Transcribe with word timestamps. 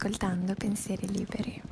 ascoltando 0.00 0.54
Pensieri 0.54 1.06
Liberi. 1.08 1.62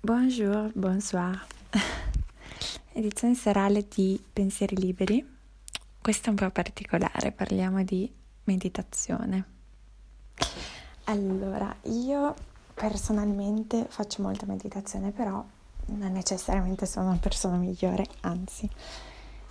Bonjour, 0.00 0.70
bonsoir. 0.72 1.44
Edizione 2.92 3.34
serale 3.34 3.84
di 3.92 4.22
Pensieri 4.32 4.76
Liberi. 4.76 5.28
Questo 6.00 6.26
è 6.26 6.30
un 6.30 6.36
po' 6.36 6.48
particolare, 6.50 7.32
parliamo 7.32 7.82
di 7.82 8.08
meditazione. 8.44 9.44
Allora, 11.06 11.74
io 11.82 12.32
personalmente 12.72 13.86
faccio 13.88 14.22
molta 14.22 14.46
meditazione, 14.46 15.10
però 15.10 15.44
non 15.86 16.12
necessariamente 16.12 16.86
sono 16.86 17.08
una 17.08 17.18
persona 17.18 17.56
migliore, 17.56 18.06
anzi. 18.20 18.70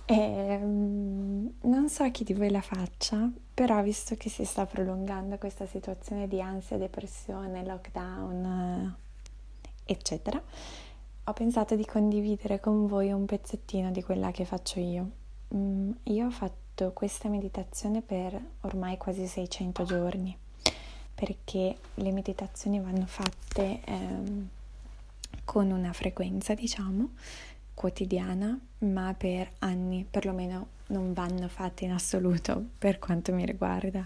E, 0.06 0.58
um, 0.60 1.50
non 1.62 1.88
so 1.88 2.10
chi 2.10 2.24
di 2.24 2.34
voi 2.34 2.50
la 2.50 2.60
faccia, 2.60 3.30
però 3.54 3.82
visto 3.82 4.16
che 4.16 4.28
si 4.28 4.44
sta 4.44 4.66
prolungando 4.66 5.38
questa 5.38 5.66
situazione 5.66 6.28
di 6.28 6.42
ansia, 6.42 6.76
depressione, 6.76 7.64
lockdown, 7.64 8.96
eccetera, 9.84 10.42
ho 11.26 11.32
pensato 11.32 11.74
di 11.74 11.86
condividere 11.86 12.60
con 12.60 12.86
voi 12.86 13.12
un 13.12 13.24
pezzettino 13.24 13.90
di 13.90 14.02
quella 14.02 14.30
che 14.30 14.44
faccio 14.44 14.78
io. 14.78 15.10
Mm, 15.54 15.92
io 16.04 16.26
ho 16.26 16.30
fatto 16.30 16.92
questa 16.92 17.28
meditazione 17.28 18.02
per 18.02 18.38
ormai 18.62 18.98
quasi 18.98 19.26
600 19.26 19.84
giorni, 19.84 20.36
perché 21.14 21.76
le 21.94 22.12
meditazioni 22.12 22.78
vanno 22.78 23.06
fatte 23.06 23.80
ehm, 23.84 24.48
con 25.44 25.70
una 25.70 25.92
frequenza, 25.92 26.54
diciamo, 26.54 27.10
quotidiana, 27.74 28.58
ma 28.78 29.14
per 29.16 29.50
anni 29.58 30.06
perlomeno 30.08 30.68
non 30.86 31.12
vanno 31.12 31.48
fatte 31.48 31.84
in 31.84 31.92
assoluto 31.92 32.62
per 32.78 32.98
quanto 32.98 33.32
mi 33.32 33.44
riguarda, 33.44 34.04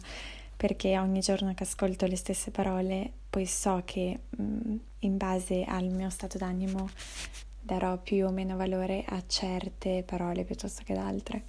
perché 0.57 0.99
ogni 0.99 1.21
giorno 1.21 1.55
che 1.55 1.63
ascolto 1.63 2.07
le 2.07 2.17
stesse 2.17 2.51
parole 2.51 3.13
poi 3.31 3.47
so 3.47 3.83
che 3.85 4.21
mh, 4.29 4.43
mm, 4.43 4.77
in 5.01 5.17
base 5.17 5.65
al 5.65 5.87
mio 5.87 6.11
stato 6.11 6.39
d'animo 6.39 6.89
darò 7.61 7.99
più 7.99 8.27
o 8.27 8.31
meno 8.31 8.57
valore 8.57 9.05
a 9.07 9.23
certe 9.27 10.03
parole 10.03 10.45
piuttosto 10.45 10.83
che 10.85 10.93
ad 10.93 10.99
altre. 10.99 11.45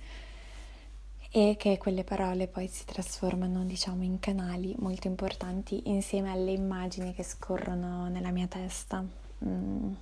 E 1.32 1.56
che 1.58 1.78
quelle 1.78 2.04
parole 2.04 2.48
poi 2.48 2.68
si 2.68 2.86
trasformano 2.86 3.64
diciamo 3.64 4.04
in 4.04 4.20
canali 4.20 4.76
molto 4.80 5.08
importanti 5.08 5.90
insieme 5.90 6.32
alle 6.32 6.52
immagini 6.52 7.14
che 7.14 7.24
scorrono 7.24 8.10
nella 8.10 8.32
mia 8.32 8.48
testa. 8.48 9.06
Mm 9.46 9.94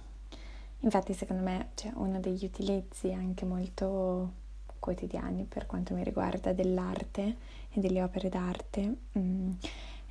Infatti 0.82 1.14
secondo 1.14 1.44
me 1.44 1.70
c'è 1.76 1.92
uno 1.96 2.20
degli 2.20 2.46
utilizzi 2.46 3.12
anche 3.12 3.46
molto 3.46 4.46
quotidiani 4.80 5.46
per 5.46 5.66
quanto 5.66 5.94
mi 5.94 6.04
riguarda 6.04 6.54
dell'arte 6.54 7.36
e 7.72 7.80
delle 7.80 8.02
opere 8.04 8.30
d'arte 8.30 8.96
mm, 9.18 9.52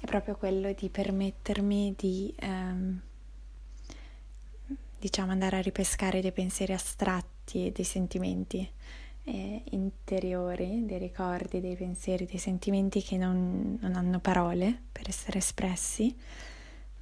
è 0.01 0.05
proprio 0.05 0.37
quello 0.37 0.73
di 0.73 0.89
permettermi 0.89 1.95
di 1.97 2.35
ehm, 2.39 3.01
diciamo 4.99 5.31
andare 5.31 5.57
a 5.57 5.61
ripescare 5.61 6.21
dei 6.21 6.33
pensieri 6.33 6.73
astratti 6.73 7.67
e 7.67 7.73
dei 7.73 7.85
sentimenti 7.85 8.69
eh, 9.25 9.63
interiori, 9.71 10.85
dei 10.85 10.99
ricordi, 10.99 11.61
dei 11.61 11.77
pensieri, 11.77 12.27
dei 12.27 12.39
sentimenti 12.39 13.03
che 13.03 13.17
non, 13.17 13.79
non 13.81 13.95
hanno 13.95 14.21
parole 14.21 14.83
per 14.93 15.09
essere 15.09 15.39
espressi 15.39 16.15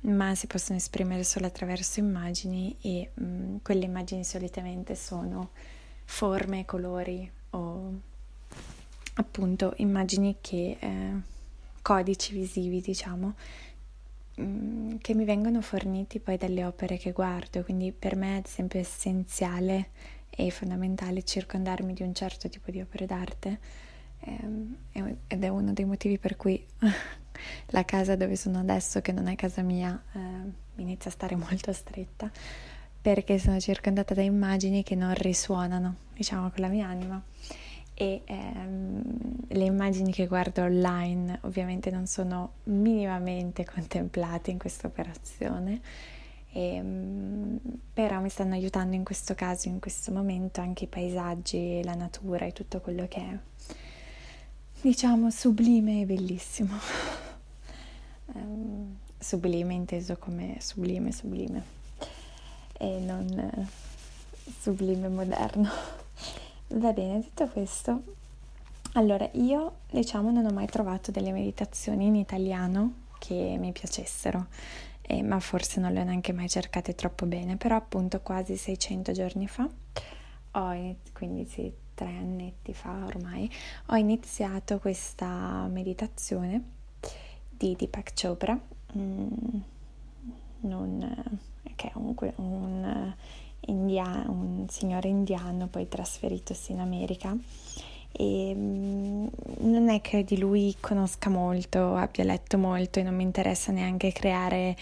ma 0.04 0.34
si 0.34 0.46
possono 0.46 0.78
esprimere 0.78 1.24
solo 1.24 1.46
attraverso 1.46 2.00
immagini 2.00 2.76
e 2.80 3.10
mh, 3.14 3.24
mm, 3.24 3.56
quelle 3.62 3.84
immagini 3.84 4.24
solitamente 4.24 4.94
sono 4.94 5.50
forme, 6.04 6.64
colori 6.64 7.30
o 7.50 7.92
appunto 9.14 9.74
immagini 9.76 10.38
che 10.40 10.76
eh, 10.78 11.12
codici 11.80 12.34
visivi 12.34 12.80
diciamo 12.80 13.34
mh, 14.36 14.42
mm, 14.42 14.96
che 15.00 15.14
mi 15.14 15.24
vengono 15.24 15.62
forniti 15.62 16.20
poi 16.20 16.36
dalle 16.36 16.64
opere 16.64 16.96
che 16.98 17.12
guardo. 17.12 17.62
Quindi 17.62 17.92
per 17.92 18.16
me 18.16 18.36
ad 18.36 18.46
esempio 18.46 18.80
essenziale 18.80 19.90
e 20.30 20.50
fondamentale 20.50 21.22
circondarmi 21.22 21.94
di 21.94 22.02
un 22.02 22.14
certo 22.14 22.48
tipo 22.48 22.70
di 22.70 22.80
opere 22.80 23.06
d'arte 23.06 23.58
ehm, 24.20 24.76
ed 25.28 25.44
è 25.44 25.48
uno 25.48 25.72
dei 25.72 25.84
motivi 25.84 26.18
per 26.18 26.36
cui 26.36 26.64
la 27.68 27.84
casa 27.84 28.16
dove 28.16 28.36
sono 28.36 28.58
adesso, 28.58 29.00
che 29.00 29.12
non 29.12 29.28
è 29.28 29.36
casa 29.36 29.62
mia, 29.62 30.00
eh, 30.12 30.18
inizia 30.76 31.10
a 31.10 31.14
stare 31.14 31.36
molto 31.36 31.72
stretta 31.72 32.30
perché 33.04 33.38
sono 33.38 33.60
circondata 33.60 34.14
da 34.14 34.22
immagini 34.22 34.82
che 34.82 34.94
non 34.94 35.12
risuonano, 35.12 35.96
diciamo, 36.14 36.48
con 36.48 36.62
la 36.62 36.68
mia 36.68 36.86
anima. 36.86 37.22
E 37.92 38.22
ehm, 38.24 39.02
le 39.48 39.64
immagini 39.64 40.10
che 40.10 40.26
guardo 40.26 40.62
online 40.62 41.38
ovviamente 41.42 41.90
non 41.90 42.06
sono 42.06 42.52
minimamente 42.64 43.66
contemplate 43.66 44.50
in 44.50 44.58
questa 44.58 44.86
operazione, 44.86 45.82
e, 46.50 46.76
ehm, 46.76 47.58
però 47.92 48.20
mi 48.22 48.30
stanno 48.30 48.54
aiutando 48.54 48.96
in 48.96 49.04
questo 49.04 49.34
caso, 49.34 49.68
in 49.68 49.80
questo 49.80 50.10
momento, 50.10 50.62
anche 50.62 50.84
i 50.84 50.88
paesaggi, 50.88 51.82
la 51.84 51.94
natura 51.94 52.46
e 52.46 52.52
tutto 52.52 52.80
quello 52.80 53.06
che 53.06 53.20
è, 53.20 53.74
diciamo, 54.80 55.30
sublime 55.30 56.00
e 56.00 56.04
bellissimo 56.06 56.72
um, 58.26 58.96
sublime 59.18 59.74
inteso 59.74 60.16
come 60.16 60.56
sublime 60.60 61.12
sublime 61.12 61.62
e 62.78 62.98
non 62.98 63.26
uh, 63.56 63.66
sublime 64.60 65.08
moderno. 65.08 65.68
Va 66.68 66.92
bene, 66.92 67.20
detto 67.20 67.46
questo, 67.48 68.02
allora 68.92 69.28
io 69.32 69.76
diciamo 69.90 70.30
non 70.30 70.46
ho 70.46 70.52
mai 70.52 70.66
trovato 70.66 71.10
delle 71.10 71.30
meditazioni 71.30 72.06
in 72.06 72.16
italiano 72.16 73.02
che 73.18 73.56
mi 73.58 73.72
piacessero, 73.72 74.46
eh, 75.02 75.22
ma 75.22 75.38
forse 75.40 75.80
non 75.80 75.92
le 75.92 76.00
ho 76.00 76.04
neanche 76.04 76.32
mai 76.32 76.48
cercate 76.48 76.94
troppo 76.94 77.26
bene, 77.26 77.56
però 77.56 77.76
appunto 77.76 78.20
quasi 78.20 78.56
600 78.56 79.12
giorni 79.12 79.46
fa, 79.46 79.68
ho, 80.52 80.96
quindi 81.12 81.46
sì, 81.46 81.72
tre 81.94 82.08
annetti 82.08 82.74
fa 82.74 83.04
ormai, 83.04 83.50
ho 83.86 83.96
iniziato 83.96 84.78
questa 84.78 85.66
meditazione 85.68 86.73
di 87.56 87.74
Deepak 87.76 88.12
Chopra, 88.20 88.58
mm, 88.96 89.28
un, 90.60 91.24
che 91.76 91.88
è 91.88 91.92
un, 91.94 92.14
un, 92.36 93.14
india, 93.66 94.24
un, 94.26 94.66
signore 94.68 95.08
indiano 95.08 95.66
poi 95.68 95.88
trasferitosi 95.88 96.72
in 96.72 96.80
America. 96.80 97.36
E 98.12 98.52
mm, 98.54 99.26
non 99.60 99.88
è 99.88 100.00
che 100.00 100.24
di 100.24 100.38
lui 100.38 100.74
conosca 100.80 101.30
molto, 101.30 101.94
abbia 101.94 102.24
letto 102.24 102.58
molto 102.58 102.98
e 102.98 103.02
non 103.02 103.14
mi 103.14 103.24
interessa 103.24 103.72
neanche 103.72 104.12
creare 104.12 104.76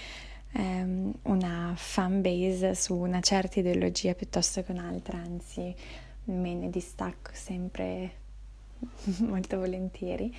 um, 0.55 1.13
una 1.23 1.73
fan 1.77 2.21
base 2.21 2.75
su 2.75 2.95
una 2.95 3.21
certa 3.21 3.61
ideologia 3.61 4.15
piuttosto 4.15 4.63
che 4.63 4.73
un'altra, 4.73 5.19
anzi 5.19 5.75
me 6.25 6.55
ne 6.55 6.71
distacco 6.71 7.31
sempre 7.33 8.13
molto 9.21 9.59
volentieri. 9.59 10.35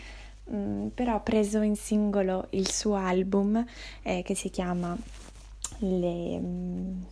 Mm, 0.52 0.88
però 0.88 1.16
ho 1.16 1.22
preso 1.22 1.62
in 1.62 1.76
singolo 1.76 2.48
il 2.52 2.70
suo 2.70 2.96
album 2.96 3.64
eh, 4.02 4.24
che 4.24 4.36
si 4.36 4.50
chiama 4.50 4.98
le, 5.80 6.38
um, 6.38 7.06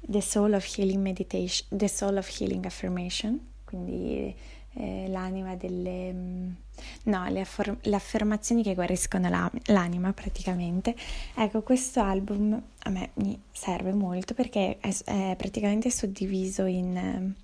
The 0.00 0.20
Soul 0.22 0.54
of 0.54 0.78
Healing 0.78 1.02
Meditation, 1.02 1.66
The 1.70 1.88
Soul 1.88 2.16
of 2.16 2.40
Healing 2.40 2.64
Affirmation, 2.64 3.38
quindi 3.64 4.34
eh, 4.74 5.06
l'anima 5.08 5.56
delle... 5.56 6.10
Um, 6.10 6.56
no, 7.04 7.28
le, 7.28 7.40
affor- 7.40 7.76
le, 7.82 7.94
affermazioni 7.94 8.62
che 8.62 8.74
guariscono 8.74 9.28
la, 9.28 9.50
l'anima 9.66 10.12
praticamente. 10.14 10.94
Ecco, 11.34 11.62
questo 11.62 12.00
album 12.00 12.60
a 12.78 12.90
me 12.90 13.10
mi 13.14 13.38
serve 13.52 13.92
molto 13.92 14.32
perché 14.32 14.78
è, 14.80 14.94
è 15.04 15.34
praticamente 15.36 15.90
suddiviso 15.90 16.64
in 16.64 17.34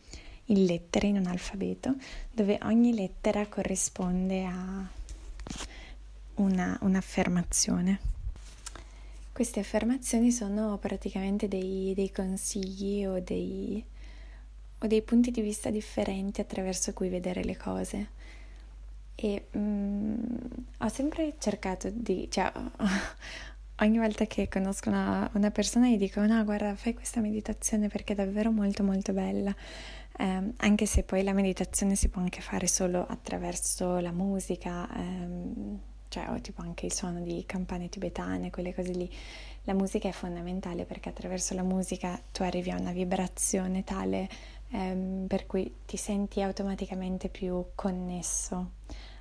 in 0.46 0.64
lettere, 0.64 1.06
in 1.06 1.16
un 1.16 1.26
alfabeto, 1.26 1.94
dove 2.30 2.58
ogni 2.64 2.94
lettera 2.94 3.46
corrisponde 3.46 4.44
a 4.44 4.86
una, 6.36 6.78
un'affermazione. 6.82 8.12
Queste 9.32 9.60
affermazioni 9.60 10.30
sono 10.30 10.78
praticamente 10.78 11.48
dei, 11.48 11.92
dei 11.94 12.12
consigli 12.12 13.04
o 13.04 13.20
dei, 13.20 13.84
o 14.78 14.86
dei, 14.86 15.02
punti 15.02 15.30
di 15.30 15.40
vista 15.40 15.70
differenti 15.70 16.40
attraverso 16.40 16.92
cui 16.92 17.08
vedere 17.08 17.42
le 17.42 17.56
cose. 17.56 18.08
E 19.16 19.46
mm, 19.56 20.14
ho 20.78 20.88
sempre 20.88 21.34
cercato 21.38 21.90
di, 21.90 22.28
cioè, 22.30 22.52
ogni 23.80 23.98
volta 23.98 24.24
che 24.26 24.48
conosco 24.48 24.88
una, 24.88 25.28
una 25.34 25.50
persona 25.50 25.88
gli 25.88 25.98
dico 25.98 26.24
no 26.24 26.44
guarda 26.44 26.76
fai 26.76 26.94
questa 26.94 27.20
meditazione 27.20 27.88
perché 27.88 28.12
è 28.12 28.16
davvero 28.16 28.52
molto 28.52 28.84
molto 28.84 29.12
bella 29.12 29.54
eh, 30.16 30.52
anche 30.56 30.86
se 30.86 31.02
poi 31.02 31.24
la 31.24 31.32
meditazione 31.32 31.96
si 31.96 32.08
può 32.08 32.22
anche 32.22 32.40
fare 32.40 32.68
solo 32.68 33.04
attraverso 33.04 33.98
la 33.98 34.12
musica 34.12 34.88
ehm, 34.94 35.80
cioè 36.14 36.30
o 36.30 36.40
tipo 36.40 36.62
anche 36.62 36.86
il 36.86 36.92
suono 36.92 37.20
di 37.20 37.42
campane 37.44 37.88
tibetane 37.88 38.50
quelle 38.50 38.72
cose 38.72 38.92
lì 38.92 39.10
la 39.64 39.74
musica 39.74 40.08
è 40.08 40.12
fondamentale 40.12 40.84
perché 40.84 41.08
attraverso 41.08 41.54
la 41.54 41.64
musica 41.64 42.20
tu 42.30 42.42
arrivi 42.42 42.70
a 42.70 42.78
una 42.78 42.92
vibrazione 42.92 43.82
tale 43.82 44.28
ehm, 44.70 45.26
per 45.26 45.46
cui 45.46 45.74
ti 45.84 45.96
senti 45.96 46.40
automaticamente 46.40 47.28
più 47.28 47.64
connesso 47.74 48.70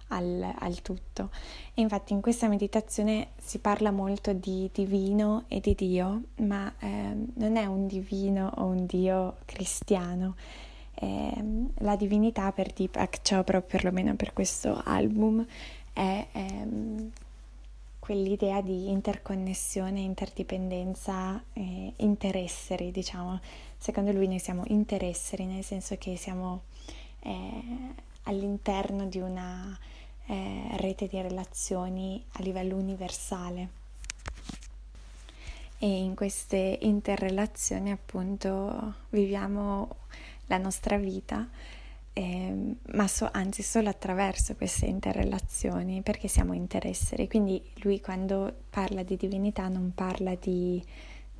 al, 0.09 0.53
al, 0.59 0.81
tutto. 0.83 1.31
E 1.73 1.81
infatti 1.81 2.13
in 2.13 2.21
questa 2.21 2.47
meditazione 2.47 3.29
si 3.37 3.57
parla 3.57 3.89
molto 3.89 4.33
di 4.33 4.69
divino 4.71 5.45
e 5.47 5.59
di 5.59 5.73
Dio, 5.73 6.23
ma 6.41 6.71
eh, 6.77 7.15
non 7.33 7.55
è 7.55 7.65
un 7.65 7.87
divino 7.87 8.51
o 8.57 8.65
un 8.65 8.85
Dio 8.85 9.37
cristiano. 9.45 10.35
Eh, 10.93 11.43
la 11.79 11.95
divinità 11.95 12.51
per 12.51 12.71
Deepak 12.71 13.21
Chopra, 13.27 13.61
perlomeno 13.61 14.15
per 14.15 14.33
questo 14.33 14.79
album, 14.85 15.43
è 15.93 16.27
ehm, 16.31 17.11
quell'idea 17.99 18.59
di 18.61 18.89
interconnessione, 18.89 20.01
interdipendenza, 20.01 21.41
eh, 21.53 21.93
interesseri, 21.97 22.91
diciamo. 22.91 23.39
Secondo 23.77 24.11
lui 24.11 24.27
noi 24.27 24.39
siamo 24.39 24.63
interesseri, 24.67 25.45
nel 25.45 25.63
senso 25.63 25.95
che 25.97 26.17
siamo 26.17 26.63
eh, 27.21 27.63
all'interno 28.23 29.05
di 29.05 29.19
una 29.19 29.77
eh, 30.25 30.67
rete 30.77 31.07
di 31.07 31.21
relazioni 31.21 32.21
a 32.33 32.41
livello 32.41 32.75
universale. 32.75 33.81
E 35.77 35.87
in 35.87 36.15
queste 36.15 36.79
interrelazioni 36.81 37.91
appunto 37.91 38.95
viviamo 39.09 39.95
la 40.47 40.57
nostra 40.57 40.97
vita 40.97 41.47
eh, 42.13 42.75
ma 42.93 43.07
so, 43.07 43.27
anzi 43.31 43.63
solo 43.63 43.89
attraverso 43.89 44.55
queste 44.55 44.85
interrelazioni 44.85 46.01
perché 46.01 46.27
siamo 46.27 46.53
interesseri. 46.53 47.27
Quindi 47.27 47.61
lui 47.77 47.99
quando 47.99 48.53
parla 48.69 49.03
di 49.03 49.17
divinità 49.17 49.67
non 49.67 49.91
parla 49.95 50.35
di, 50.35 50.81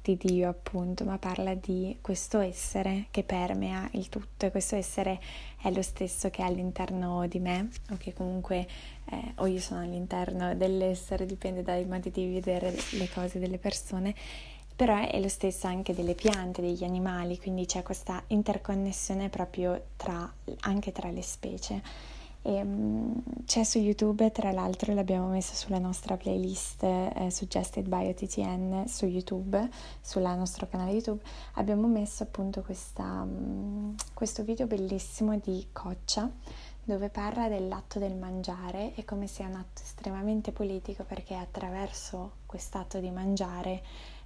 di 0.01 0.17
Dio 0.17 0.49
appunto, 0.49 1.05
ma 1.05 1.19
parla 1.19 1.53
di 1.53 1.97
questo 2.01 2.39
essere 2.39 3.05
che 3.11 3.23
permea 3.23 3.87
il 3.93 4.09
tutto 4.09 4.47
e 4.47 4.51
questo 4.51 4.75
essere 4.75 5.19
è 5.61 5.71
lo 5.71 5.83
stesso 5.83 6.31
che 6.31 6.41
è 6.41 6.45
all'interno 6.45 7.27
di 7.27 7.39
me 7.39 7.69
o 7.91 7.97
che 7.97 8.13
comunque 8.13 8.67
eh, 9.11 9.33
o 9.35 9.45
io 9.45 9.59
sono 9.59 9.81
all'interno 9.81 10.55
dell'essere, 10.55 11.27
dipende 11.27 11.61
dai 11.61 11.85
modi 11.85 12.09
di 12.09 12.33
vedere 12.33 12.75
le 12.91 13.09
cose 13.09 13.37
delle 13.37 13.59
persone 13.59 14.15
però 14.75 15.07
è 15.07 15.19
lo 15.19 15.29
stesso 15.29 15.67
anche 15.67 15.93
delle 15.93 16.15
piante, 16.15 16.61
degli 16.61 16.83
animali, 16.83 17.39
quindi 17.39 17.65
c'è 17.65 17.83
questa 17.83 18.23
interconnessione 18.27 19.29
proprio 19.29 19.81
tra, 19.95 20.31
anche 20.61 20.91
tra 20.91 21.09
le 21.09 21.21
specie. 21.21 21.81
E, 22.45 22.61
um, 22.61 23.23
c'è 23.45 23.63
su 23.63 23.79
YouTube, 23.79 24.31
tra 24.31 24.51
l'altro 24.51 24.93
l'abbiamo 24.93 25.27
messo 25.27 25.55
sulla 25.55 25.79
nostra 25.79 26.17
playlist 26.17 26.83
eh, 26.83 27.29
Suggested 27.29 27.87
by 27.87 28.09
OTTN 28.09 28.83
su 28.87 29.05
YouTube, 29.05 29.69
sul 30.01 30.23
nostro 30.23 30.67
canale 30.67 30.91
YouTube, 30.91 31.21
abbiamo 31.53 31.87
messo 31.87 32.23
appunto 32.23 32.61
questa, 32.61 33.03
um, 33.03 33.95
questo 34.13 34.43
video 34.43 34.67
bellissimo 34.67 35.37
di 35.37 35.67
Coccia 35.71 36.29
dove 36.85 37.07
parla 37.07 37.47
dell'atto 37.47 37.97
del 37.97 38.13
mangiare 38.13 38.93
e 38.95 39.05
come 39.05 39.27
sia 39.27 39.47
un 39.47 39.55
atto 39.55 39.81
estremamente 39.81 40.51
politico 40.51 41.05
perché 41.05 41.35
attraverso 41.35 42.31
quest'atto 42.45 42.99
di 42.99 43.09
mangiare 43.09 43.81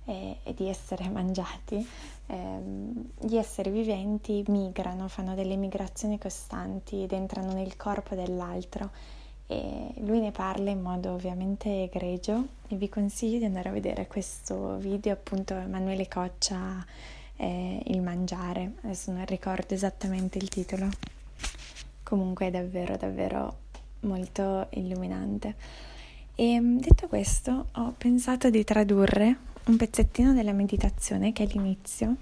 e, 0.08 0.38
e 0.44 0.54
di 0.54 0.68
essere 0.68 1.08
mangiati, 1.12 1.86
ehm, 2.28 3.10
gli 3.20 3.36
esseri 3.36 3.70
viventi 3.70 4.44
migrano, 4.48 5.08
fanno 5.08 5.36
delle 5.36 5.58
migrazioni 5.58 6.18
costanti 6.18 7.04
ed 7.04 7.12
entrano 7.12 7.54
nel 7.54 7.76
corpo 7.76 8.16
dell'altro. 8.16 8.90
E 9.50 9.94
lui 10.00 10.20
ne 10.20 10.32
parla 10.32 10.72
in 10.72 10.82
modo 10.82 11.14
ovviamente 11.14 11.84
egregio. 11.84 12.48
E 12.68 12.76
vi 12.76 12.90
consiglio 12.90 13.38
di 13.38 13.46
andare 13.46 13.70
a 13.70 13.72
vedere 13.72 14.08
questo 14.08 14.76
video 14.78 15.14
appunto 15.14 15.54
Emanuele 15.54 16.08
Coccia 16.08 16.86
eh, 17.38 17.82
il 17.86 18.02
mangiare. 18.02 18.74
Adesso 18.82 19.12
non 19.12 19.26
ricordo 19.26 19.74
esattamente 19.74 20.38
il 20.38 20.50
titolo. 20.50 20.90
Comunque 22.04 22.48
è 22.48 22.52
davvero 22.52 22.98
davvero 22.98 23.58
molto 24.02 24.68
illuminante. 24.72 25.56
E 26.36 26.60
detto 26.62 27.08
questo 27.08 27.68
ho 27.72 27.94
pensato 27.98 28.50
di 28.50 28.64
tradurre 28.64 29.38
un 29.68 29.78
pezzettino 29.78 30.34
della 30.34 30.54
meditazione 30.54 31.34
che 31.34 31.44
è 31.44 31.48
l'inizio. 31.48 32.16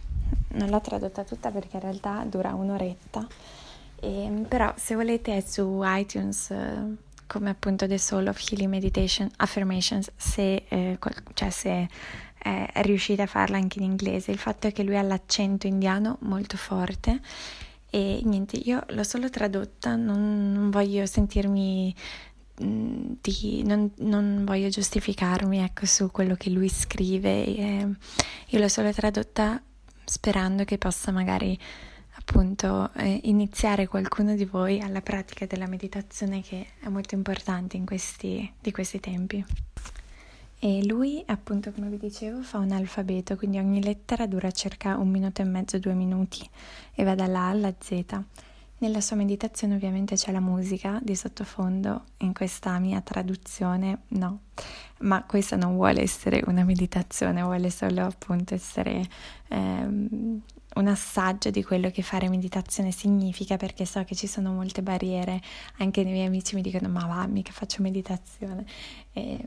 Non 0.49 0.69
l'ho 0.69 0.81
tradotta 0.81 1.23
tutta 1.23 1.51
perché 1.51 1.77
in 1.77 1.81
realtà 1.81 2.23
dura 2.27 2.53
un'oretta, 2.53 3.27
e, 3.99 4.45
però 4.47 4.73
se 4.75 4.95
volete 4.95 5.37
è 5.37 5.41
su 5.41 5.81
iTunes 5.83 6.49
eh, 6.51 6.95
come 7.27 7.49
appunto 7.49 7.87
The 7.87 7.97
Soul 7.97 8.27
of 8.27 8.51
Healing 8.51 8.69
Meditation 8.69 9.29
Affirmations, 9.37 10.11
se, 10.15 10.65
eh, 10.67 10.97
cioè 11.33 11.49
se 11.49 11.87
eh, 12.43 12.67
riuscite 12.83 13.23
a 13.23 13.27
farla 13.27 13.57
anche 13.57 13.79
in 13.79 13.85
inglese. 13.85 14.31
Il 14.31 14.37
fatto 14.37 14.67
è 14.67 14.71
che 14.71 14.83
lui 14.83 14.97
ha 14.97 15.01
l'accento 15.01 15.67
indiano 15.67 16.17
molto 16.21 16.57
forte 16.57 17.19
e 17.89 18.21
niente, 18.23 18.57
io 18.57 18.83
l'ho 18.89 19.03
solo 19.03 19.29
tradotta, 19.29 19.95
non, 19.95 20.51
non 20.51 20.69
voglio 20.69 21.05
sentirmi 21.05 21.93
di, 22.57 23.63
non, 23.63 23.91
non, 23.97 24.43
voglio 24.45 24.69
giustificarmi 24.69 25.59
ecco, 25.59 25.85
su 25.85 26.09
quello 26.11 26.35
che 26.35 26.49
lui 26.49 26.69
scrive, 26.69 27.45
eh, 27.45 27.89
io 28.47 28.59
l'ho 28.59 28.67
solo 28.67 28.91
tradotta 28.93 29.61
sperando 30.05 30.63
che 30.63 30.77
possa 30.77 31.11
magari 31.11 31.57
appunto 32.17 32.91
eh, 32.93 33.19
iniziare 33.23 33.87
qualcuno 33.87 34.35
di 34.35 34.45
voi 34.45 34.79
alla 34.79 35.01
pratica 35.01 35.45
della 35.45 35.67
meditazione 35.67 36.41
che 36.41 36.67
è 36.79 36.87
molto 36.87 37.15
importante 37.15 37.77
in 37.77 37.85
questi, 37.85 38.51
di 38.59 38.71
questi 38.71 38.99
tempi. 38.99 39.45
E 40.57 40.85
lui, 40.85 41.21
appunto, 41.27 41.71
come 41.71 41.89
vi 41.89 41.97
dicevo, 41.97 42.41
fa 42.41 42.57
un 42.57 42.71
alfabeto, 42.71 43.35
quindi 43.35 43.59
ogni 43.59 43.83
lettera 43.83 44.25
dura 44.25 44.49
circa 44.51 44.97
un 44.97 45.09
minuto 45.09 45.41
e 45.41 45.45
mezzo, 45.45 45.77
due 45.77 45.93
minuti 45.93 46.49
e 46.93 47.03
va 47.03 47.13
dalla 47.13 47.41
A 47.41 47.49
alla 47.49 47.73
Z. 47.77 48.03
Nella 48.85 49.01
sua 49.01 49.15
meditazione 49.15 49.73
ovviamente 49.73 50.13
c'è 50.13 50.31
la 50.31 50.39
musica 50.39 50.99
di 51.01 51.15
sottofondo, 51.15 52.03
in 52.17 52.35
questa 52.35 52.77
mia 52.77 53.01
traduzione 53.01 54.01
no, 54.09 54.41
ma 54.99 55.23
questa 55.23 55.55
non 55.55 55.73
vuole 55.73 56.03
essere 56.03 56.43
una 56.45 56.63
meditazione, 56.63 57.41
vuole 57.41 57.71
solo 57.71 58.03
appunto 58.03 58.53
essere 58.53 59.03
ehm, 59.47 60.39
un 60.75 60.87
assaggio 60.87 61.49
di 61.49 61.63
quello 61.63 61.89
che 61.89 62.03
fare 62.03 62.29
meditazione 62.29 62.91
significa 62.91 63.57
perché 63.57 63.87
so 63.87 64.03
che 64.03 64.13
ci 64.13 64.27
sono 64.27 64.53
molte 64.53 64.83
barriere, 64.83 65.41
anche 65.79 66.01
i 66.01 66.05
miei 66.05 66.27
amici 66.27 66.53
mi 66.53 66.61
dicono 66.61 66.87
ma 66.87 67.07
va, 67.07 67.25
mica 67.25 67.53
faccio 67.53 67.81
meditazione, 67.81 68.67
e, 69.13 69.43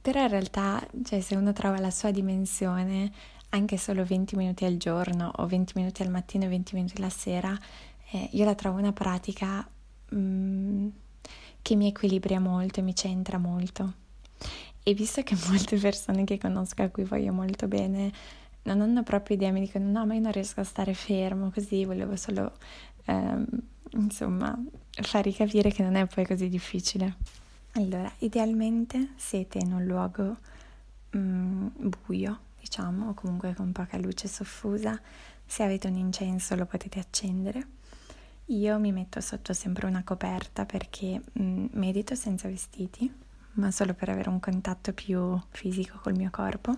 però 0.00 0.20
in 0.22 0.30
realtà 0.30 0.84
cioè, 1.04 1.20
se 1.20 1.36
uno 1.36 1.52
trova 1.52 1.78
la 1.78 1.92
sua 1.92 2.10
dimensione, 2.10 3.12
anche 3.50 3.78
solo 3.78 4.04
20 4.04 4.34
minuti 4.34 4.64
al 4.64 4.78
giorno 4.78 5.30
o 5.36 5.46
20 5.46 5.74
minuti 5.76 6.02
al 6.02 6.10
mattino 6.10 6.42
e 6.44 6.48
20 6.48 6.74
minuti 6.74 7.00
la 7.00 7.08
sera, 7.08 7.56
eh, 8.14 8.28
io 8.30 8.44
la 8.44 8.54
trovo 8.54 8.78
una 8.78 8.92
pratica 8.92 9.68
mh, 10.10 10.16
mm, 10.16 10.88
che 11.60 11.74
mi 11.74 11.88
equilibria 11.88 12.38
molto 12.38 12.78
e 12.78 12.82
mi 12.84 12.94
centra 12.94 13.38
molto. 13.38 13.92
E 14.84 14.94
visto 14.94 15.22
che 15.22 15.34
molte 15.48 15.76
persone 15.76 16.22
che 16.24 16.38
conosco 16.38 16.82
a 16.82 16.88
cui 16.90 17.02
voglio 17.02 17.32
molto 17.32 17.66
bene 17.66 18.12
non 18.62 18.80
hanno 18.80 19.02
proprio 19.02 19.36
idea, 19.36 19.50
mi 19.50 19.60
dicono 19.60 19.90
no, 19.90 20.06
ma 20.06 20.14
io 20.14 20.20
non 20.20 20.32
riesco 20.32 20.60
a 20.60 20.64
stare 20.64 20.94
fermo 20.94 21.50
così, 21.50 21.84
volevo 21.84 22.16
solo, 22.16 22.52
ehm, 23.06 23.44
insomma, 23.94 24.56
farvi 25.02 25.34
capire 25.34 25.70
che 25.70 25.82
non 25.82 25.96
è 25.96 26.06
poi 26.06 26.24
così 26.24 26.48
difficile. 26.48 27.16
Allora, 27.72 28.10
idealmente 28.18 29.10
siete 29.16 29.58
in 29.58 29.72
un 29.72 29.84
luogo 29.84 30.36
mh, 31.10 31.18
mm, 31.18 31.66
buio, 32.06 32.38
diciamo, 32.60 33.08
o 33.08 33.14
comunque 33.14 33.54
con 33.54 33.72
poca 33.72 33.98
luce 33.98 34.28
soffusa. 34.28 34.98
Se 35.44 35.62
avete 35.62 35.88
un 35.88 35.96
incenso 35.96 36.54
lo 36.54 36.64
potete 36.64 36.98
accendere 37.00 37.66
io 38.46 38.78
mi 38.78 38.92
metto 38.92 39.20
sotto 39.20 39.52
sempre 39.54 39.86
una 39.86 40.04
coperta 40.04 40.66
perché 40.66 41.20
mh, 41.32 41.42
mm, 41.42 41.66
medito 41.72 42.14
senza 42.14 42.48
vestiti, 42.48 43.10
ma 43.52 43.70
solo 43.70 43.94
per 43.94 44.08
avere 44.08 44.28
un 44.28 44.40
contatto 44.40 44.92
più 44.92 45.40
fisico 45.50 45.98
col 46.02 46.14
mio 46.14 46.28
corpo 46.30 46.76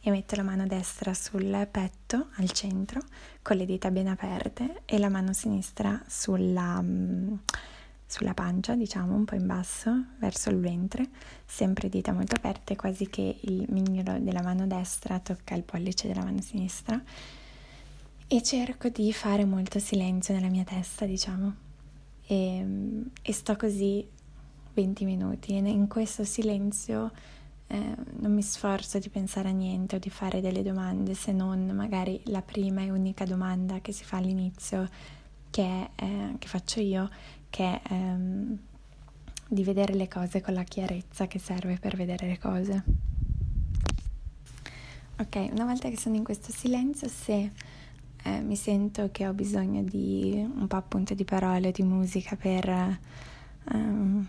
e 0.00 0.10
metto 0.10 0.36
la 0.36 0.42
mano 0.42 0.66
destra 0.66 1.14
sul 1.14 1.68
petto 1.70 2.28
al 2.36 2.50
centro 2.50 3.00
con 3.42 3.56
le 3.56 3.66
dita 3.66 3.90
ben 3.90 4.08
aperte 4.08 4.82
e 4.86 4.98
la 4.98 5.08
mano 5.08 5.32
sinistra 5.32 6.02
sulla, 6.06 6.80
mh, 6.80 6.86
mm, 6.86 7.34
sulla 8.06 8.34
pancia, 8.34 8.74
diciamo 8.74 9.14
un 9.14 9.24
po' 9.24 9.36
in 9.36 9.46
basso 9.46 9.92
verso 10.18 10.50
il 10.50 10.58
ventre, 10.58 11.08
sempre 11.44 11.88
dita 11.88 12.12
molto 12.12 12.34
aperte, 12.34 12.74
quasi 12.74 13.08
che 13.08 13.38
il 13.42 13.66
mignolo 13.68 14.18
della 14.18 14.42
mano 14.42 14.66
destra 14.66 15.20
tocca 15.20 15.54
il 15.54 15.62
pollice 15.62 16.08
della 16.08 16.24
mano 16.24 16.40
sinistra 16.40 17.00
e 18.36 18.42
cerco 18.42 18.88
di 18.88 19.12
fare 19.12 19.44
molto 19.44 19.78
silenzio 19.78 20.34
nella 20.34 20.48
mia 20.48 20.64
testa, 20.64 21.06
diciamo, 21.06 21.54
e, 22.26 22.66
e 23.22 23.32
sto 23.32 23.54
così 23.54 24.04
20 24.72 25.04
minuti 25.04 25.56
e 25.56 25.58
in 25.58 25.86
questo 25.86 26.24
silenzio 26.24 27.12
eh, 27.68 27.94
non 28.18 28.34
mi 28.34 28.42
sforzo 28.42 28.98
di 28.98 29.08
pensare 29.08 29.50
a 29.50 29.52
niente 29.52 29.96
o 29.96 29.98
di 30.00 30.10
fare 30.10 30.40
delle 30.40 30.64
domande 30.64 31.14
se 31.14 31.30
non 31.30 31.64
magari 31.68 32.20
la 32.24 32.42
prima 32.42 32.80
e 32.82 32.90
unica 32.90 33.24
domanda 33.24 33.80
che 33.80 33.92
si 33.92 34.02
fa 34.02 34.16
all'inizio 34.16 34.88
che, 35.50 35.90
eh, 35.94 36.34
che 36.36 36.48
faccio 36.48 36.80
io 36.80 37.08
che 37.50 37.80
è 37.82 37.92
ehm, 37.92 38.58
di 39.46 39.62
vedere 39.62 39.94
le 39.94 40.08
cose 40.08 40.40
con 40.40 40.54
la 40.54 40.64
chiarezza 40.64 41.28
che 41.28 41.38
serve 41.38 41.78
per 41.78 41.94
vedere 41.94 42.26
le 42.26 42.38
cose. 42.40 42.82
Ok, 45.20 45.50
una 45.52 45.64
volta 45.66 45.88
che 45.88 45.96
sono 45.96 46.16
in 46.16 46.24
questo 46.24 46.50
silenzio, 46.50 47.06
se 47.06 47.52
eh, 48.24 48.40
mi 48.40 48.56
sento 48.56 49.10
che 49.12 49.26
ho 49.26 49.32
bisogno 49.32 49.82
di 49.82 50.34
un 50.34 50.66
po' 50.66 50.76
appunto 50.76 51.14
di 51.14 51.24
parole, 51.24 51.72
di 51.72 51.82
musica 51.82 52.36
per, 52.36 52.98
ehm, 53.70 54.26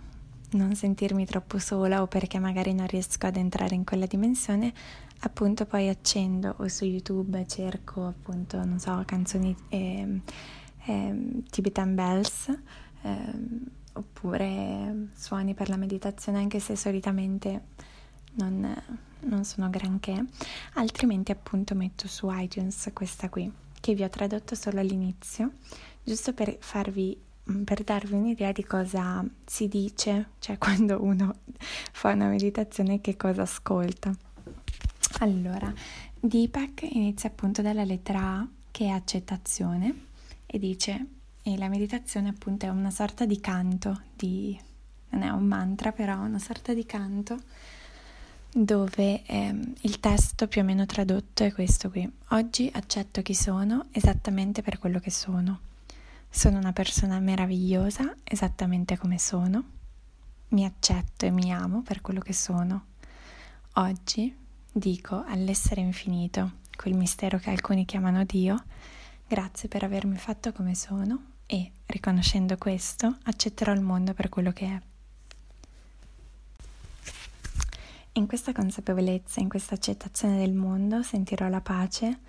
non 0.52 0.76
sentirmi 0.76 1.26
troppo 1.26 1.60
sola 1.60 2.02
o 2.02 2.08
perché 2.08 2.40
magari 2.40 2.74
non 2.74 2.88
riesco 2.88 3.26
ad 3.26 3.38
entrare 3.38 3.76
in 3.76 3.86
quella 3.86 4.06
dimensione, 4.06 4.74
appunto 5.20 5.66
poi 5.66 5.88
accendo 5.90 6.56
o 6.58 6.68
su 6.68 6.86
YouTube 6.86 7.46
cerco 7.48 8.06
appunto, 8.06 8.64
non 8.64 8.80
so, 8.80 9.02
canzoni 9.06 9.56
eh, 9.70 10.22
eh, 10.86 11.44
Tibetan 11.50 11.96
Bells 11.96 12.50
eh, 13.02 13.34
oppure 13.94 15.08
suoni 15.14 15.54
per 15.54 15.70
la 15.70 15.78
meditazione 15.78 16.40
anche 16.40 16.60
se 16.60 16.76
solitamente 16.76 17.68
non, 18.34 18.76
non 19.22 19.46
sono 19.46 19.70
granché, 19.70 20.26
altrimenti 20.74 21.32
appunto 21.32 21.76
metto 21.76 22.08
su 22.08 22.28
iTunes 22.30 22.90
questa 22.94 23.30
qui 23.30 23.64
che 23.86 23.94
vi 23.94 24.04
ho 24.04 24.10
tradotto 24.10 24.56
solo 24.56 24.80
all'inizio, 24.80 25.52
giusto 26.04 26.34
per 26.34 26.58
farvi 26.60 27.16
Mm, 27.52 27.62
per 27.62 27.84
darvi 27.84 28.16
un'idea 28.16 28.52
di 28.52 28.64
cosa 28.64 29.24
si 29.46 29.68
dice, 29.68 30.30
cioè 30.40 30.58
quando 30.60 31.04
uno 31.04 31.36
fa 31.92 32.12
una 32.12 32.28
meditazione 32.28 33.02
che 33.02 33.16
cosa 33.16 33.44
ascolta. 33.44 34.12
Allora, 35.20 35.72
Deepak 36.20 36.82
inizia 36.92 37.30
appunto 37.30 37.62
dalla 37.62 37.84
lettera 37.84 38.20
A 38.20 38.48
che 38.72 38.86
è 38.86 38.90
accettazione 38.90 40.08
e 40.48 40.58
dice, 40.58 41.06
e 41.44 41.58
la 41.58 41.70
meditazione 41.70 42.30
appunto 42.30 42.66
è 42.66 42.70
una 42.70 42.90
sorta 42.90 43.26
di 43.26 43.40
canto, 43.40 44.02
di, 44.16 44.60
non 45.10 45.22
è 45.22 45.30
un 45.30 45.46
mantra 45.46 45.92
però 45.92 46.20
una 46.20 46.40
sorta 46.40 46.74
di 46.74 46.86
canto 46.86 47.40
dove 48.58 49.22
ehm, 49.26 49.74
il 49.82 50.00
testo 50.00 50.48
più 50.48 50.62
o 50.62 50.64
meno 50.64 50.86
tradotto 50.86 51.44
è 51.44 51.52
questo 51.52 51.90
qui. 51.90 52.10
Oggi 52.30 52.72
accetto 52.74 53.22
chi 53.22 53.36
sono 53.36 53.88
esattamente 53.92 54.62
per 54.62 54.80
quello 54.80 55.00
che 55.00 55.12
sono. 55.12 55.60
Sono 56.30 56.58
una 56.58 56.72
persona 56.72 57.20
meravigliosa 57.20 58.16
esattamente 58.24 58.98
come 58.98 59.20
sono. 59.20 59.64
Mi 60.50 60.64
accetto 60.64 61.26
e 61.26 61.32
mi 61.32 61.52
amo 61.52 61.82
per 61.82 62.00
quello 62.00 62.22
che 62.22 62.32
sono. 62.32 62.86
Oggi 63.74 64.34
dico 64.72 65.26
all'essere 65.28 65.82
infinito, 65.82 66.60
quel 66.78 66.96
mistero 66.96 67.38
che 67.38 67.50
alcuni 67.50 67.84
chiamano 67.84 68.24
Dio, 68.24 68.64
grazie 69.28 69.68
per 69.68 69.84
avermi 69.84 70.16
fatto 70.16 70.54
come 70.54 70.76
sono 70.76 71.32
e, 71.46 71.72
riconoscendo 71.88 72.58
questo, 72.58 73.18
accetterò 73.24 73.74
il 73.74 73.82
mondo 73.82 74.14
per 74.14 74.30
quello 74.30 74.54
che 74.54 74.66
è. 74.66 74.95
In 78.18 78.28
questa 78.28 78.54
consapevolezza, 78.54 79.42
in 79.42 79.50
questa 79.50 79.76
accettazione 79.76 80.38
del 80.38 80.54
mondo, 80.54 81.04
sentirò 81.04 81.50
la 81.50 81.60
pace, 81.60 82.20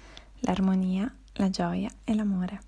l'armonia, 0.41 1.09
la 1.35 1.49
gioia 1.49 1.89
e 2.03 2.13
l'amore. 2.13 2.61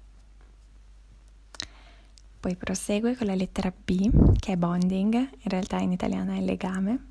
Poi 2.39 2.55
prosegue 2.55 3.17
con 3.17 3.27
la 3.27 3.35
lettera 3.35 3.73
B, 3.73 4.37
che 4.39 4.53
è 4.53 4.57
bonding, 4.57 5.15
in 5.15 5.51
realtà 5.51 5.79
in 5.79 5.91
italiano 5.91 6.33
è 6.33 6.41
legame, 6.41 7.07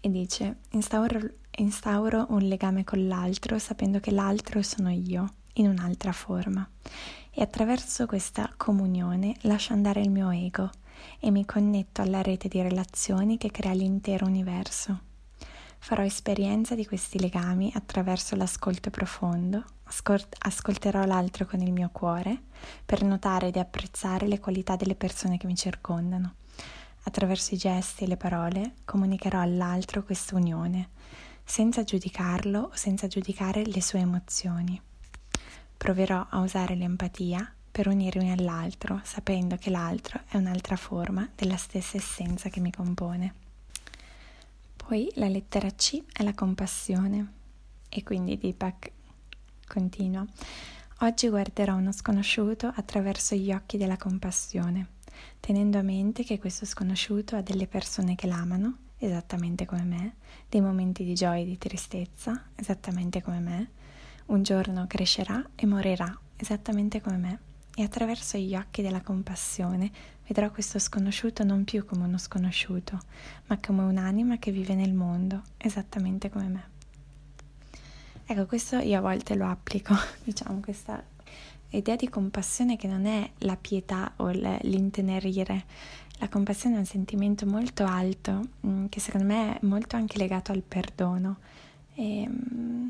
e 0.00 0.10
dice 0.10 0.60
instauro, 0.70 1.20
instauro 1.56 2.28
un 2.30 2.40
legame 2.44 2.84
con 2.84 3.06
l'altro 3.06 3.58
sapendo 3.58 4.00
che 4.00 4.10
l'altro 4.10 4.62
sono 4.62 4.88
io, 4.88 5.34
in 5.54 5.68
un'altra 5.68 6.12
forma. 6.12 6.66
E 7.30 7.42
attraverso 7.42 8.06
questa 8.06 8.50
comunione 8.56 9.36
lascio 9.42 9.74
andare 9.74 10.00
il 10.00 10.10
mio 10.10 10.30
ego 10.30 10.70
e 11.20 11.30
mi 11.30 11.44
connetto 11.44 12.00
alla 12.00 12.22
rete 12.22 12.48
di 12.48 12.62
relazioni 12.62 13.36
che 13.36 13.50
crea 13.50 13.74
l'intero 13.74 14.24
universo. 14.24 15.07
Farò 15.78 16.02
esperienza 16.02 16.74
di 16.74 16.86
questi 16.86 17.18
legami 17.18 17.72
attraverso 17.74 18.36
l'ascolto 18.36 18.90
profondo, 18.90 19.64
ascol- 19.84 20.26
ascolterò 20.40 21.04
l'altro 21.04 21.46
con 21.46 21.60
il 21.60 21.72
mio 21.72 21.88
cuore 21.90 22.42
per 22.84 23.02
notare 23.02 23.48
ed 23.48 23.56
apprezzare 23.56 24.26
le 24.26 24.38
qualità 24.38 24.76
delle 24.76 24.94
persone 24.94 25.38
che 25.38 25.46
mi 25.46 25.56
circondano. 25.56 26.34
Attraverso 27.04 27.54
i 27.54 27.58
gesti 27.58 28.04
e 28.04 28.06
le 28.06 28.18
parole 28.18 28.74
comunicherò 28.84 29.40
all'altro 29.40 30.02
questa 30.02 30.36
unione, 30.36 30.90
senza 31.42 31.82
giudicarlo 31.82 32.60
o 32.60 32.70
senza 32.74 33.06
giudicare 33.06 33.64
le 33.64 33.80
sue 33.80 34.00
emozioni. 34.00 34.78
Proverò 35.76 36.26
a 36.28 36.40
usare 36.40 36.74
l'empatia 36.74 37.50
per 37.70 37.86
unirmi 37.86 38.30
all'altro, 38.30 39.00
sapendo 39.04 39.56
che 39.56 39.70
l'altro 39.70 40.20
è 40.28 40.36
un'altra 40.36 40.76
forma 40.76 41.26
della 41.34 41.56
stessa 41.56 41.96
essenza 41.96 42.50
che 42.50 42.60
mi 42.60 42.72
compone. 42.72 43.46
Poi 44.88 45.06
la 45.16 45.28
lettera 45.28 45.68
C 45.72 46.02
è 46.10 46.22
la 46.22 46.32
compassione. 46.32 47.32
E 47.90 48.02
quindi 48.02 48.38
Deepak 48.38 48.92
continua. 49.66 50.24
Oggi 51.00 51.28
guarderò 51.28 51.74
uno 51.74 51.92
sconosciuto 51.92 52.72
attraverso 52.74 53.34
gli 53.34 53.52
occhi 53.52 53.76
della 53.76 53.98
compassione, 53.98 54.92
tenendo 55.40 55.76
a 55.76 55.82
mente 55.82 56.24
che 56.24 56.38
questo 56.38 56.64
sconosciuto 56.64 57.36
ha 57.36 57.42
delle 57.42 57.66
persone 57.66 58.14
che 58.14 58.26
l'amano, 58.26 58.78
esattamente 58.96 59.66
come 59.66 59.82
me, 59.82 60.14
dei 60.48 60.62
momenti 60.62 61.04
di 61.04 61.12
gioia 61.12 61.42
e 61.42 61.44
di 61.44 61.58
tristezza, 61.58 62.46
esattamente 62.54 63.20
come 63.20 63.40
me, 63.40 63.70
un 64.28 64.42
giorno 64.42 64.86
crescerà 64.86 65.50
e 65.54 65.66
morirà, 65.66 66.18
esattamente 66.34 67.02
come 67.02 67.16
me 67.18 67.47
e 67.78 67.84
attraverso 67.84 68.36
gli 68.38 68.56
occhi 68.56 68.82
della 68.82 69.02
compassione 69.02 69.88
vedrò 70.26 70.50
questo 70.50 70.80
sconosciuto 70.80 71.44
non 71.44 71.62
più 71.62 71.84
come 71.84 72.06
uno 72.06 72.18
sconosciuto, 72.18 72.98
ma 73.46 73.58
come 73.58 73.82
un'anima 73.82 74.38
che 74.38 74.50
vive 74.50 74.74
nel 74.74 74.92
mondo, 74.92 75.42
esattamente 75.56 76.28
come 76.28 76.48
me. 76.48 76.68
Ecco, 78.26 78.46
questo 78.46 78.78
io 78.78 78.98
a 78.98 79.00
volte 79.00 79.36
lo 79.36 79.46
applico, 79.46 79.94
diciamo, 80.24 80.58
questa 80.58 81.00
idea 81.70 81.94
di 81.94 82.08
compassione 82.08 82.76
che 82.76 82.88
non 82.88 83.06
è 83.06 83.30
la 83.38 83.56
pietà 83.56 84.12
o 84.16 84.28
l'intenerire. 84.30 85.64
La 86.18 86.28
compassione 86.28 86.74
è 86.74 86.78
un 86.80 86.84
sentimento 86.84 87.46
molto 87.46 87.84
alto, 87.84 88.40
mm, 88.66 88.86
che 88.86 88.98
secondo 88.98 89.26
me 89.28 89.56
è 89.56 89.64
molto 89.66 89.94
anche 89.94 90.18
legato 90.18 90.50
al 90.50 90.62
perdono. 90.62 91.38
E, 91.94 92.28
mm, 92.28 92.88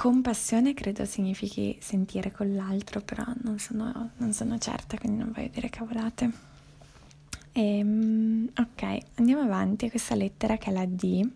Compassione 0.00 0.72
credo 0.72 1.04
significhi 1.04 1.76
sentire 1.78 2.32
con 2.32 2.54
l'altro, 2.54 3.02
però 3.02 3.22
non 3.42 3.58
sono, 3.58 4.12
non 4.16 4.32
sono 4.32 4.56
certa, 4.56 4.96
quindi 4.96 5.18
non 5.18 5.30
voglio 5.30 5.50
dire 5.52 5.68
cavolate. 5.68 6.30
E, 7.52 7.76
ehm, 7.76 8.50
ok, 8.56 8.98
andiamo 9.16 9.42
avanti. 9.42 9.90
Questa 9.90 10.14
lettera 10.14 10.56
che 10.56 10.70
è 10.70 10.72
la 10.72 10.86
D, 10.86 11.28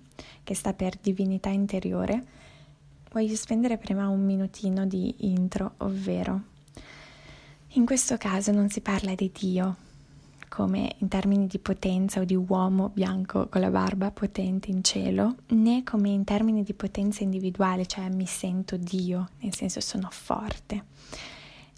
che 0.42 0.54
sta 0.54 0.72
per 0.72 0.96
divinità 0.96 1.50
interiore, 1.50 2.24
voglio 3.12 3.34
spendere 3.36 3.76
prima 3.76 4.08
un 4.08 4.24
minutino 4.24 4.86
di 4.86 5.14
intro, 5.26 5.74
ovvero 5.80 6.40
in 7.72 7.84
questo 7.84 8.16
caso 8.16 8.50
non 8.50 8.70
si 8.70 8.80
parla 8.80 9.14
di 9.14 9.30
Dio, 9.30 9.76
come 10.54 10.94
in 10.98 11.08
termini 11.08 11.48
di 11.48 11.58
potenza 11.58 12.20
o 12.20 12.24
di 12.24 12.36
uomo 12.36 12.90
bianco 12.90 13.48
con 13.48 13.60
la 13.60 13.70
barba 13.70 14.12
potente 14.12 14.70
in 14.70 14.84
cielo, 14.84 15.34
né 15.48 15.82
come 15.82 16.10
in 16.10 16.22
termini 16.22 16.62
di 16.62 16.74
potenza 16.74 17.24
individuale, 17.24 17.86
cioè 17.86 18.08
mi 18.08 18.24
sento 18.24 18.76
Dio, 18.76 19.30
nel 19.40 19.52
senso 19.52 19.80
sono 19.80 20.06
forte. 20.12 20.84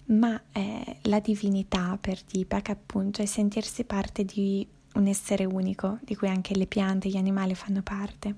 Ma 0.09 0.39
eh, 0.51 0.97
la 1.01 1.19
divinità 1.19 1.97
per 1.99 2.19
Deepak 2.21 2.69
appunto 2.69 3.23
è 3.23 3.25
sentirsi 3.25 3.83
parte 3.83 4.23
di 4.23 4.65
un 4.93 5.07
essere 5.07 5.45
unico, 5.45 5.97
di 6.03 6.15
cui 6.15 6.27
anche 6.27 6.55
le 6.55 6.67
piante 6.67 7.07
e 7.07 7.11
gli 7.11 7.17
animali 7.17 7.55
fanno 7.55 7.81
parte. 7.81 8.35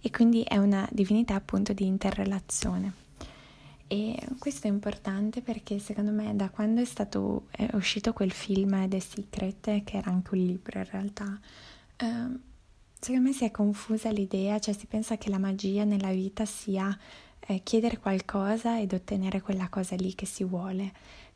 E 0.00 0.10
quindi 0.10 0.42
è 0.42 0.56
una 0.56 0.88
divinità 0.90 1.36
appunto 1.36 1.72
di 1.72 1.86
interrelazione. 1.86 2.99
E 3.92 4.16
questo 4.38 4.68
è 4.68 4.70
importante 4.70 5.42
perché 5.42 5.80
secondo 5.80 6.12
me 6.12 6.36
da 6.36 6.48
quando 6.48 6.80
è 6.80 6.84
stato 6.84 7.48
è 7.50 7.70
uscito 7.72 8.12
quel 8.12 8.30
film 8.30 8.88
The 8.88 9.00
Secret, 9.00 9.82
che 9.82 9.96
era 9.96 10.12
anche 10.12 10.36
un 10.36 10.44
libro 10.46 10.78
in 10.78 10.86
realtà, 10.88 11.40
eh, 11.96 12.38
secondo 13.00 13.28
me 13.28 13.32
si 13.32 13.44
è 13.44 13.50
confusa 13.50 14.12
l'idea, 14.12 14.60
cioè 14.60 14.74
si 14.74 14.86
pensa 14.86 15.18
che 15.18 15.28
la 15.28 15.38
magia 15.38 15.82
nella 15.82 16.12
vita 16.12 16.44
sia 16.44 16.96
eh, 17.40 17.62
chiedere 17.64 17.98
qualcosa 17.98 18.78
ed 18.78 18.92
ottenere 18.92 19.40
quella 19.40 19.68
cosa 19.68 19.96
lì 19.96 20.14
che 20.14 20.24
si 20.24 20.44
vuole. 20.44 20.92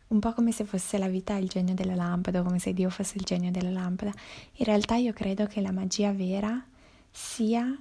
Un 0.06 0.20
po' 0.20 0.32
come 0.32 0.52
se 0.52 0.64
fosse 0.64 0.96
la 0.96 1.08
vita 1.08 1.34
il 1.34 1.48
genio 1.48 1.74
della 1.74 1.96
lampada, 1.96 2.42
come 2.42 2.60
se 2.60 2.72
Dio 2.72 2.88
fosse 2.88 3.16
il 3.16 3.24
genio 3.24 3.50
della 3.50 3.70
lampada. 3.70 4.12
In 4.52 4.64
realtà 4.64 4.94
io 4.94 5.12
credo 5.12 5.46
che 5.46 5.60
la 5.60 5.72
magia 5.72 6.12
vera 6.12 6.64
sia 7.10 7.76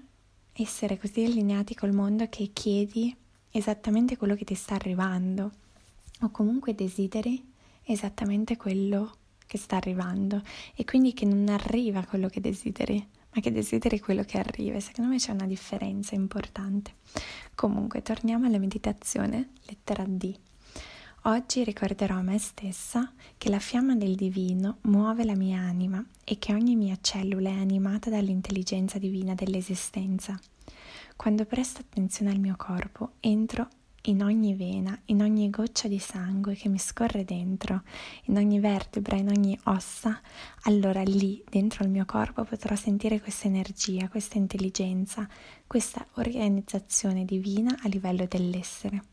essere 0.51 0.97
così 0.97 1.25
allineati 1.25 1.75
col 1.75 1.93
mondo 1.93 2.27
che 2.27 2.49
chiedi 2.53 3.15
esattamente 3.55 4.17
quello 4.17 4.35
che 4.35 4.43
ti 4.45 4.55
sta 4.55 4.73
arrivando 4.73 5.51
o 6.21 6.31
comunque 6.31 6.73
desideri 6.73 7.51
esattamente 7.83 8.57
quello 8.57 9.17
che 9.45 9.57
sta 9.57 9.75
arrivando 9.75 10.41
e 10.73 10.83
quindi 10.85 11.13
che 11.13 11.25
non 11.25 11.47
arriva 11.49 12.03
quello 12.05 12.27
che 12.27 12.41
desideri, 12.41 13.05
ma 13.33 13.41
che 13.41 13.51
desideri 13.51 13.99
quello 13.99 14.23
che 14.23 14.39
arriva. 14.39 14.79
Secondo 14.79 15.11
me 15.11 15.17
c'è 15.17 15.31
una 15.31 15.45
differenza 15.45 16.15
importante. 16.15 16.95
Comunque, 17.53 18.01
torniamo 18.01 18.47
alla 18.47 18.57
meditazione, 18.57 19.49
lettera 19.65 20.05
D. 20.07 20.35
Oggi 21.25 21.63
ricorderò 21.63 22.15
a 22.15 22.21
me 22.21 22.37
stessa 22.39 23.13
che 23.37 23.49
la 23.49 23.59
fiamma 23.59 23.95
del 23.95 24.15
divino 24.15 24.79
muove 24.81 25.23
la 25.23 25.35
mia 25.35 25.59
anima 25.59 26.03
e 26.23 26.37
che 26.39 26.53
ogni 26.53 26.75
mia 26.75 26.97
cellula 26.99 27.49
è 27.49 27.59
animata 27.59 28.09
dall'intelligenza 28.09 28.97
divina 28.97 29.33
dell'esistenza. 29.33 30.37
Quando 31.15 31.45
presto 31.45 31.81
attenzione 31.81 32.31
al 32.31 32.39
mio 32.39 32.55
corpo, 32.57 33.13
entro 33.19 33.67
in 34.07 34.21
ogni 34.21 34.53
vena, 34.55 34.99
in 35.05 35.21
ogni 35.21 35.49
goccia 35.49 35.87
di 35.87 35.99
sangue 35.99 36.55
che 36.55 36.67
mi 36.67 36.77
scorre 36.77 37.23
dentro, 37.23 37.83
in 38.25 38.35
ogni 38.35 38.59
vertebra, 38.59 39.15
in 39.15 39.29
ogni 39.29 39.57
ossa, 39.65 40.19
allora 40.63 41.01
lì 41.03 41.41
dentro 41.49 41.85
il 41.85 41.89
mio 41.89 42.03
corpo 42.03 42.43
potrò 42.43 42.75
sentire 42.75 43.21
questa 43.21 43.47
energia, 43.47 44.09
questa 44.09 44.37
intelligenza, 44.37 45.27
questa 45.65 46.05
organizzazione 46.15 47.23
divina 47.23 47.77
a 47.81 47.87
livello 47.87 48.25
dell'essere. 48.27 49.03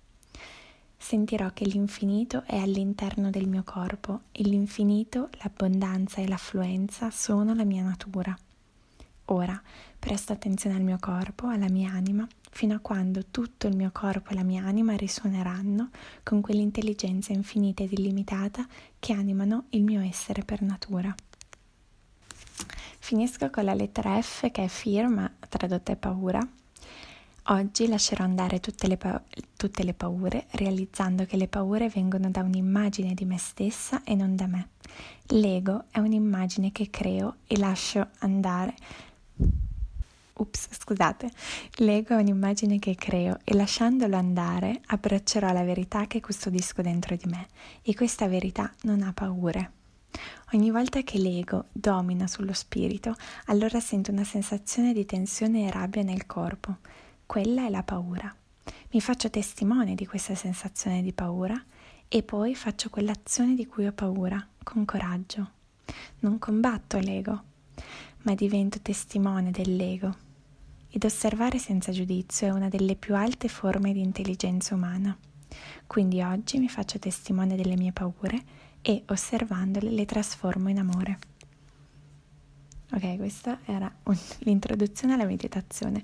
Sentirò 0.96 1.52
che 1.52 1.64
l'infinito 1.64 2.42
è 2.44 2.58
all'interno 2.58 3.30
del 3.30 3.46
mio 3.46 3.62
corpo 3.62 4.22
e 4.32 4.42
l'infinito, 4.42 5.30
l'abbondanza 5.42 6.20
e 6.20 6.26
l'affluenza 6.28 7.10
sono 7.10 7.54
la 7.54 7.64
mia 7.64 7.84
natura. 7.84 8.36
Ora 9.26 9.62
presto 10.00 10.32
attenzione 10.32 10.76
al 10.76 10.82
mio 10.82 10.96
corpo, 10.98 11.46
alla 11.46 11.68
mia 11.68 11.92
anima, 11.92 12.26
fino 12.50 12.74
a 12.74 12.78
quando 12.80 13.26
tutto 13.30 13.66
il 13.68 13.76
mio 13.76 13.90
corpo 13.92 14.30
e 14.30 14.34
la 14.34 14.42
mia 14.42 14.64
anima 14.64 14.96
risuoneranno 14.96 15.90
con 16.24 16.40
quell'intelligenza 16.40 17.32
infinita 17.32 17.82
ed 17.82 17.92
illimitata 17.92 18.66
che 18.98 19.12
animano 19.12 19.66
il 19.70 19.84
mio 19.84 20.00
essere 20.00 20.42
per 20.42 20.62
natura. 20.62 21.14
Finisco 22.98 23.50
con 23.50 23.64
la 23.64 23.74
lettera 23.74 24.20
F 24.20 24.50
che 24.50 24.64
è 24.64 24.68
firma, 24.68 25.30
tradotta 25.48 25.92
è 25.92 25.96
paura. 25.96 26.46
Oggi 27.44 27.88
lascerò 27.88 28.24
andare 28.24 28.60
tutte 28.60 28.86
le, 28.86 28.96
pa- 28.96 29.22
tutte 29.56 29.82
le 29.82 29.94
paure, 29.94 30.46
realizzando 30.52 31.24
che 31.24 31.36
le 31.36 31.48
paure 31.48 31.88
vengono 31.88 32.30
da 32.30 32.42
un'immagine 32.42 33.12
di 33.12 33.24
me 33.24 33.38
stessa 33.38 34.02
e 34.04 34.14
non 34.14 34.34
da 34.34 34.46
me. 34.46 34.68
L'ego 35.28 35.84
è 35.90 35.98
un'immagine 35.98 36.72
che 36.72 36.88
creo 36.90 37.36
e 37.46 37.58
lascio 37.58 38.08
andare 38.18 38.74
Ups, 40.40 40.68
scusate, 40.70 41.30
l'ego 41.76 42.16
è 42.16 42.20
un'immagine 42.20 42.78
che 42.78 42.94
creo 42.94 43.40
e 43.44 43.54
lasciandolo 43.54 44.16
andare 44.16 44.80
abbraccerò 44.86 45.52
la 45.52 45.62
verità 45.62 46.06
che 46.06 46.20
custodisco 46.20 46.80
dentro 46.80 47.14
di 47.14 47.26
me 47.26 47.46
e 47.82 47.94
questa 47.94 48.26
verità 48.26 48.72
non 48.84 49.02
ha 49.02 49.12
paure. 49.12 49.72
Ogni 50.52 50.70
volta 50.70 51.02
che 51.02 51.18
l'ego 51.18 51.66
domina 51.72 52.26
sullo 52.26 52.54
spirito, 52.54 53.14
allora 53.46 53.80
sento 53.80 54.12
una 54.12 54.24
sensazione 54.24 54.94
di 54.94 55.04
tensione 55.04 55.66
e 55.66 55.70
rabbia 55.70 56.02
nel 56.02 56.24
corpo. 56.24 56.78
Quella 57.26 57.66
è 57.66 57.68
la 57.68 57.82
paura. 57.82 58.34
Mi 58.92 59.00
faccio 59.02 59.28
testimone 59.28 59.94
di 59.94 60.06
questa 60.06 60.34
sensazione 60.34 61.02
di 61.02 61.12
paura 61.12 61.62
e 62.08 62.22
poi 62.22 62.54
faccio 62.54 62.88
quell'azione 62.88 63.54
di 63.54 63.66
cui 63.66 63.86
ho 63.86 63.92
paura, 63.92 64.44
con 64.64 64.86
coraggio. 64.86 65.50
Non 66.20 66.38
combatto 66.38 66.98
l'ego, 66.98 67.42
ma 68.22 68.34
divento 68.34 68.80
testimone 68.80 69.50
dell'ego 69.50 70.28
ed 70.90 71.04
osservare 71.04 71.58
senza 71.58 71.92
giudizio 71.92 72.48
è 72.48 72.50
una 72.50 72.68
delle 72.68 72.96
più 72.96 73.14
alte 73.14 73.48
forme 73.48 73.92
di 73.92 74.00
intelligenza 74.00 74.74
umana. 74.74 75.16
Quindi 75.86 76.20
oggi 76.22 76.58
mi 76.58 76.68
faccio 76.68 76.98
testimone 76.98 77.56
delle 77.56 77.76
mie 77.76 77.92
paure 77.92 78.42
e 78.82 79.02
osservandole 79.06 79.90
le 79.90 80.04
trasformo 80.04 80.68
in 80.68 80.78
amore. 80.78 81.18
Ok, 82.92 83.16
questa 83.16 83.60
era 83.64 83.92
un, 84.04 84.18
l'introduzione 84.40 85.14
alla 85.14 85.24
meditazione. 85.24 86.02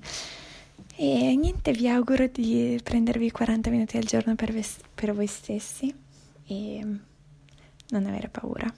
E 0.94 1.36
niente, 1.36 1.72
vi 1.72 1.88
auguro 1.88 2.26
di 2.26 2.80
prendervi 2.82 3.30
40 3.30 3.70
minuti 3.70 3.96
al 3.96 4.04
giorno 4.04 4.34
per, 4.34 4.52
ves- 4.52 4.78
per 4.94 5.14
voi 5.14 5.26
stessi 5.26 5.94
e 6.46 6.98
non 7.88 8.06
avere 8.06 8.28
paura. 8.28 8.72